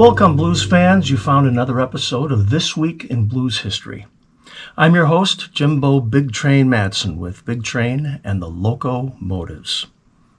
Welcome, 0.00 0.34
blues 0.34 0.64
fans. 0.64 1.10
You 1.10 1.18
found 1.18 1.46
another 1.46 1.78
episode 1.78 2.32
of 2.32 2.48
This 2.48 2.74
Week 2.74 3.04
in 3.04 3.28
Blues 3.28 3.58
History. 3.58 4.06
I'm 4.74 4.94
your 4.94 5.04
host, 5.04 5.52
Jimbo 5.52 6.00
Big 6.00 6.32
Train 6.32 6.68
Madsen 6.68 7.18
with 7.18 7.44
Big 7.44 7.62
Train 7.62 8.18
and 8.24 8.40
the 8.40 8.48
Loco 8.48 9.14
Motives. 9.20 9.88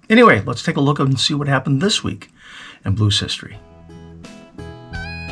Anyway, 0.10 0.42
let's 0.48 0.64
take 0.64 0.78
a 0.78 0.82
look 0.82 0.98
and 0.98 1.20
see 1.20 1.36
what 1.36 1.48
happened 1.48 1.80
this 1.80 2.04
week 2.04 2.30
in 2.84 2.96
blues 2.96 3.20
history. 3.20 3.60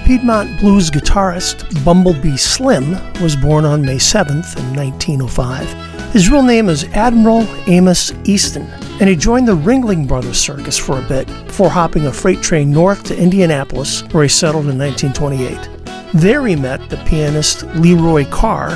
Piedmont 0.06 0.60
blues 0.60 0.92
guitarist 0.92 1.84
Bumblebee 1.84 2.38
Slim 2.38 2.92
was 3.24 3.36
born 3.36 3.66
on 3.66 3.82
May 3.82 3.98
7th 3.98 4.56
in 4.60 4.76
1905. 4.76 6.14
His 6.14 6.30
real 6.30 6.44
name 6.44 6.70
is 6.70 6.84
Admiral 6.94 7.48
Amos 7.68 8.14
Easton, 8.26 8.68
and 9.00 9.10
he 9.10 9.16
joined 9.16 9.48
the 9.48 9.56
Ringling 9.56 10.08
Brothers 10.08 10.38
Circus 10.38 10.78
for 10.78 11.00
a 11.00 11.08
bit 11.08 11.28
before 11.46 11.70
hopping 11.70 12.06
a 12.06 12.12
freight 12.12 12.42
train 12.42 12.72
north 12.72 13.04
to 13.06 13.18
Indianapolis, 13.18 14.02
where 14.12 14.24
he 14.24 14.30
settled 14.30 14.68
in 14.68 14.78
1928. 14.78 16.14
There 16.14 16.46
he 16.46 16.56
met 16.56 16.90
the 16.90 16.98
pianist 17.06 17.64
Leroy 17.76 18.26
Carr 18.30 18.72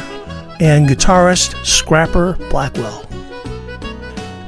and 0.60 0.88
guitarist 0.88 1.66
Scrapper 1.66 2.38
Blackwell. 2.50 3.06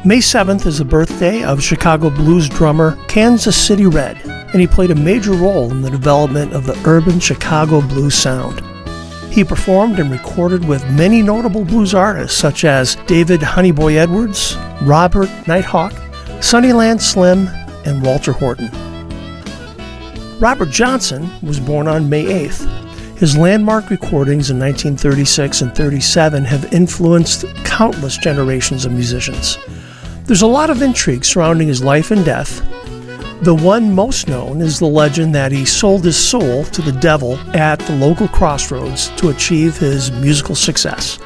May 0.05 0.19
7th 0.19 0.65
is 0.65 0.77
the 0.77 0.85
birthday 0.85 1.43
of 1.43 1.63
Chicago 1.63 2.09
blues 2.09 2.47
drummer 2.47 2.95
Kansas 3.07 3.57
City 3.57 3.87
Red, 3.87 4.17
and 4.25 4.61
he 4.61 4.67
played 4.67 4.91
a 4.91 4.95
major 4.95 5.33
role 5.33 5.71
in 5.71 5.81
the 5.81 5.89
development 5.89 6.53
of 6.53 6.65
the 6.65 6.79
urban 6.87 7.19
Chicago 7.19 7.81
blues 7.81 8.13
sound. 8.13 8.61
He 9.33 9.43
performed 9.43 9.99
and 9.99 10.11
recorded 10.11 10.63
with 10.65 10.89
many 10.91 11.21
notable 11.21 11.65
blues 11.65 11.93
artists 11.93 12.37
such 12.37 12.63
as 12.63 12.95
David 13.07 13.41
Honeyboy 13.41 13.95
Edwards, 13.95 14.55
Robert 14.81 15.29
Nighthawk, 15.47 15.93
Sunnyland 16.41 17.01
Slim, 17.01 17.47
and 17.85 18.03
Walter 18.03 18.31
Horton. 18.31 18.69
Robert 20.39 20.69
Johnson 20.69 21.29
was 21.41 21.59
born 21.59 21.87
on 21.87 22.09
May 22.09 22.25
8th. 22.25 23.17
His 23.17 23.37
landmark 23.37 23.89
recordings 23.89 24.49
in 24.49 24.59
1936 24.59 25.61
and 25.61 25.73
37 25.73 26.43
have 26.43 26.73
influenced 26.73 27.45
countless 27.63 28.17
generations 28.17 28.85
of 28.85 28.91
musicians. 28.91 29.57
There's 30.25 30.41
a 30.41 30.47
lot 30.47 30.69
of 30.69 30.81
intrigue 30.81 31.23
surrounding 31.23 31.67
his 31.67 31.83
life 31.83 32.11
and 32.11 32.25
death. 32.25 32.61
The 33.41 33.55
one 33.55 33.93
most 33.93 34.27
known 34.27 34.61
is 34.61 34.79
the 34.79 34.87
legend 34.87 35.33
that 35.35 35.51
he 35.51 35.65
sold 35.65 36.03
his 36.03 36.17
soul 36.17 36.65
to 36.65 36.81
the 36.81 36.91
devil 36.99 37.37
at 37.55 37.79
the 37.79 37.95
local 37.95 38.27
crossroads 38.27 39.09
to 39.17 39.29
achieve 39.29 39.77
his 39.77 40.11
musical 40.11 40.55
success. 40.55 41.19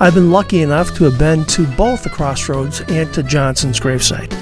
I've 0.00 0.14
been 0.14 0.30
lucky 0.30 0.62
enough 0.62 0.94
to 0.94 1.04
have 1.04 1.18
been 1.18 1.44
to 1.46 1.66
both 1.76 2.04
the 2.04 2.10
crossroads 2.10 2.82
and 2.82 3.12
to 3.14 3.24
Johnson's 3.24 3.80
gravesite. 3.80 4.32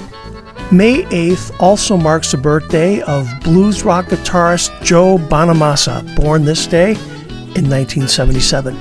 May 0.70 1.04
8th 1.04 1.58
also 1.60 1.96
marks 1.96 2.32
the 2.32 2.36
birthday 2.36 3.00
of 3.02 3.26
blues 3.42 3.82
rock 3.82 4.06
guitarist 4.06 4.82
Joe 4.82 5.16
Bonamassa, 5.16 6.14
born 6.14 6.44
this 6.44 6.66
day 6.66 6.90
in 6.90 7.70
1977. 7.70 8.74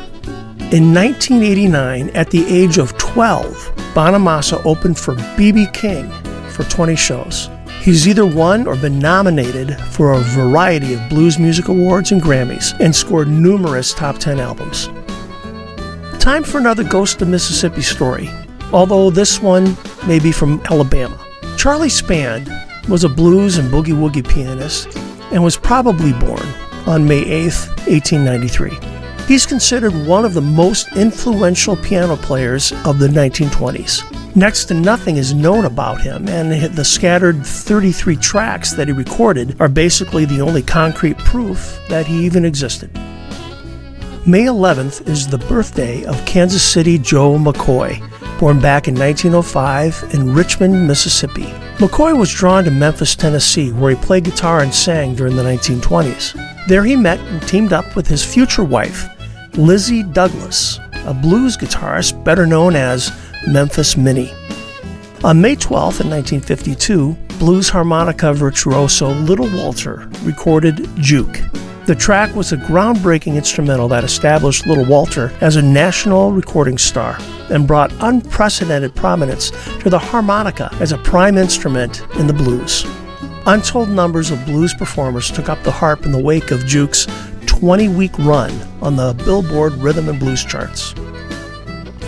In 0.73 0.93
1989, 0.93 2.09
at 2.09 2.29
the 2.29 2.45
age 2.45 2.77
of 2.77 2.97
12, 2.97 3.53
Bonamassa 3.93 4.61
opened 4.65 4.99
for 4.99 5.15
B.B. 5.37 5.67
King 5.71 6.11
for 6.49 6.63
20 6.65 6.93
shows. 6.97 7.49
He's 7.79 8.05
either 8.05 8.25
won 8.25 8.67
or 8.67 8.75
been 8.75 8.99
nominated 8.99 9.79
for 9.79 10.11
a 10.11 10.19
variety 10.19 10.93
of 10.95 11.07
blues 11.07 11.39
music 11.39 11.69
awards 11.69 12.11
and 12.11 12.21
Grammys 12.21 12.77
and 12.81 12.93
scored 12.93 13.29
numerous 13.29 13.93
top 13.93 14.17
10 14.17 14.41
albums. 14.41 14.89
Time 16.25 16.43
for 16.43 16.57
another 16.57 16.83
Ghost 16.83 17.21
of 17.21 17.27
Mississippi 17.27 17.83
story, 17.83 18.31
although 18.73 19.11
this 19.11 19.43
one 19.43 19.77
may 20.07 20.17
be 20.17 20.31
from 20.31 20.59
Alabama. 20.71 21.23
Charlie 21.55 21.87
Spand 21.87 22.51
was 22.89 23.03
a 23.03 23.09
blues 23.09 23.59
and 23.59 23.71
boogie 23.71 23.93
woogie 23.93 24.27
pianist 24.27 24.97
and 25.31 25.43
was 25.43 25.55
probably 25.55 26.13
born 26.13 26.41
on 26.87 27.07
May 27.07 27.19
8, 27.19 27.43
1893. 27.85 28.71
He's 29.27 29.45
considered 29.45 29.93
one 30.07 30.25
of 30.25 30.33
the 30.33 30.41
most 30.41 30.87
influential 30.97 31.75
piano 31.75 32.15
players 32.15 32.71
of 32.85 32.97
the 32.97 33.07
1920s. 33.07 34.35
Next 34.35 34.65
to 34.65 34.73
nothing 34.73 35.17
is 35.17 35.35
known 35.35 35.65
about 35.65 36.01
him, 36.01 36.27
and 36.27 36.51
the 36.75 36.83
scattered 36.83 37.45
33 37.45 38.15
tracks 38.15 38.71
that 38.71 38.87
he 38.87 38.93
recorded 38.93 39.61
are 39.61 39.69
basically 39.69 40.25
the 40.25 40.41
only 40.41 40.63
concrete 40.63 41.19
proof 41.19 41.79
that 41.87 42.07
he 42.07 42.25
even 42.25 42.45
existed. 42.45 42.89
May 44.27 44.45
11th 44.45 45.07
is 45.07 45.27
the 45.27 45.37
birthday 45.37 46.03
of 46.03 46.25
Kansas 46.25 46.63
City 46.63 46.97
Joe 46.97 47.37
McCoy, 47.37 47.99
born 48.39 48.59
back 48.59 48.87
in 48.87 48.95
1905 48.95 50.15
in 50.15 50.33
Richmond, 50.33 50.87
Mississippi. 50.87 51.43
McCoy 51.77 52.17
was 52.17 52.33
drawn 52.33 52.63
to 52.63 52.71
Memphis, 52.71 53.15
Tennessee, 53.15 53.71
where 53.71 53.91
he 53.91 54.03
played 54.03 54.23
guitar 54.23 54.61
and 54.61 54.73
sang 54.73 55.13
during 55.13 55.35
the 55.35 55.43
1920s. 55.43 56.67
There 56.67 56.83
he 56.83 56.95
met 56.95 57.19
and 57.19 57.39
teamed 57.47 57.71
up 57.71 57.95
with 57.95 58.07
his 58.07 58.25
future 58.25 58.63
wife, 58.63 59.05
Lizzie 59.59 60.01
Douglas, 60.01 60.79
a 61.05 61.13
blues 61.13 61.55
guitarist 61.55 62.23
better 62.23 62.47
known 62.47 62.75
as 62.75 63.11
Memphis 63.47 63.95
Minnie. 63.95 64.33
On 65.23 65.39
May 65.39 65.55
12, 65.55 66.01
in 66.01 66.09
1952, 66.09 67.13
blues 67.37 67.69
harmonica 67.69 68.33
virtuoso 68.33 69.09
Little 69.09 69.51
Walter 69.55 70.09
recorded 70.23 70.89
Juke. 70.95 71.43
The 71.85 71.93
track 71.93 72.35
was 72.35 72.51
a 72.51 72.57
groundbreaking 72.57 73.35
instrumental 73.35 73.87
that 73.89 74.03
established 74.03 74.65
Little 74.65 74.85
Walter 74.85 75.31
as 75.39 75.55
a 75.55 75.61
national 75.61 76.31
recording 76.31 76.79
star 76.79 77.15
and 77.51 77.67
brought 77.67 77.93
unprecedented 77.99 78.95
prominence 78.95 79.51
to 79.81 79.91
the 79.91 79.99
harmonica 79.99 80.75
as 80.79 80.93
a 80.93 80.97
prime 80.97 81.37
instrument 81.37 82.01
in 82.17 82.25
the 82.25 82.33
blues. 82.33 82.87
Untold 83.45 83.89
numbers 83.89 84.31
of 84.31 84.43
blues 84.45 84.73
performers 84.73 85.29
took 85.29 85.47
up 85.47 85.61
the 85.61 85.69
harp 85.71 86.07
in 86.07 86.11
the 86.11 86.19
wake 86.19 86.49
of 86.49 86.65
Juke's 86.65 87.05
20 87.45 87.89
week 87.89 88.17
run 88.17 88.51
on 88.81 88.95
the 88.95 89.13
Billboard 89.23 89.73
Rhythm 89.73 90.09
and 90.09 90.19
Blues 90.19 90.43
charts. 90.43 90.95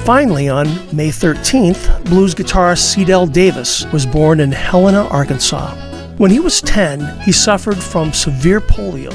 Finally, 0.06 0.50
on 0.50 0.66
May 0.92 1.10
13th, 1.10 2.04
blues 2.06 2.34
guitarist 2.34 2.96
Cedell 2.96 3.32
Davis 3.32 3.86
was 3.94 4.08
born 4.08 4.40
in 4.40 4.52
Helena, 4.52 5.08
Arkansas. 5.10 5.76
When 6.18 6.32
he 6.32 6.40
was 6.40 6.62
10, 6.62 7.20
he 7.20 7.32
suffered 7.32 7.78
from 7.78 8.12
severe 8.12 8.60
polio 8.60 9.14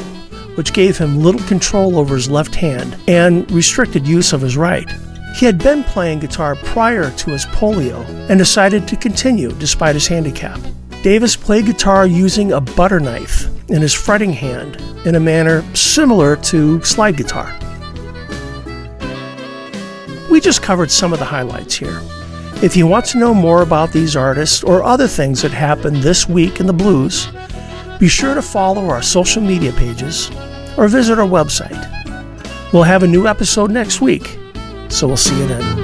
which 0.54 0.72
gave 0.72 0.98
him 0.98 1.22
little 1.22 1.40
control 1.42 1.98
over 1.98 2.14
his 2.14 2.30
left 2.30 2.54
hand 2.54 2.96
and 3.08 3.50
restricted 3.50 4.06
use 4.06 4.32
of 4.32 4.40
his 4.40 4.56
right. 4.56 4.90
He 5.36 5.46
had 5.46 5.58
been 5.58 5.82
playing 5.84 6.20
guitar 6.20 6.56
prior 6.56 7.10
to 7.10 7.30
his 7.30 7.46
polio 7.46 8.04
and 8.28 8.38
decided 8.38 8.86
to 8.88 8.96
continue 8.96 9.52
despite 9.52 9.94
his 9.94 10.06
handicap. 10.06 10.60
Davis 11.02 11.34
played 11.34 11.66
guitar 11.66 12.06
using 12.06 12.52
a 12.52 12.60
butter 12.60 13.00
knife 13.00 13.46
in 13.68 13.80
his 13.80 13.94
fretting 13.94 14.32
hand 14.32 14.76
in 15.06 15.14
a 15.14 15.20
manner 15.20 15.62
similar 15.74 16.36
to 16.36 16.82
slide 16.82 17.16
guitar. 17.16 17.52
We 20.30 20.40
just 20.40 20.62
covered 20.62 20.90
some 20.90 21.12
of 21.12 21.18
the 21.18 21.24
highlights 21.24 21.74
here. 21.74 22.00
If 22.62 22.76
you 22.76 22.86
want 22.86 23.06
to 23.06 23.18
know 23.18 23.34
more 23.34 23.62
about 23.62 23.92
these 23.92 24.14
artists 24.14 24.62
or 24.62 24.84
other 24.84 25.08
things 25.08 25.42
that 25.42 25.50
happened 25.50 25.96
this 25.96 26.28
week 26.28 26.60
in 26.60 26.66
the 26.66 26.72
blues, 26.72 27.26
be 28.02 28.08
sure 28.08 28.34
to 28.34 28.42
follow 28.42 28.86
our 28.90 29.00
social 29.00 29.40
media 29.40 29.70
pages 29.74 30.28
or 30.76 30.88
visit 30.88 31.20
our 31.20 31.28
website. 31.28 31.70
We'll 32.72 32.82
have 32.82 33.04
a 33.04 33.06
new 33.06 33.28
episode 33.28 33.70
next 33.70 34.00
week, 34.00 34.40
so 34.88 35.06
we'll 35.06 35.16
see 35.16 35.38
you 35.38 35.46
then. 35.46 35.81